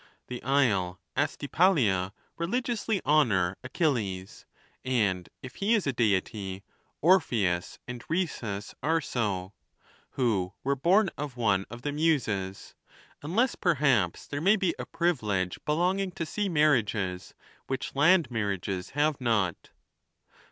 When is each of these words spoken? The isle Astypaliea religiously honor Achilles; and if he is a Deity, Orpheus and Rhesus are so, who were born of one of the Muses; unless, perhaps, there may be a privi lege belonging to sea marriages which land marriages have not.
The 0.29 0.41
isle 0.41 0.99
Astypaliea 1.15 2.11
religiously 2.35 3.03
honor 3.05 3.55
Achilles; 3.63 4.47
and 4.83 5.29
if 5.43 5.57
he 5.57 5.75
is 5.75 5.85
a 5.85 5.93
Deity, 5.93 6.63
Orpheus 7.01 7.77
and 7.87 8.03
Rhesus 8.09 8.73
are 8.81 8.99
so, 8.99 9.53
who 10.13 10.53
were 10.63 10.75
born 10.75 11.11
of 11.19 11.37
one 11.37 11.67
of 11.69 11.83
the 11.83 11.91
Muses; 11.91 12.73
unless, 13.21 13.53
perhaps, 13.53 14.25
there 14.25 14.41
may 14.41 14.55
be 14.55 14.73
a 14.79 14.87
privi 14.87 15.21
lege 15.21 15.59
belonging 15.65 16.09
to 16.13 16.25
sea 16.25 16.49
marriages 16.49 17.35
which 17.67 17.93
land 17.93 18.31
marriages 18.31 18.89
have 18.97 19.21
not. 19.21 19.69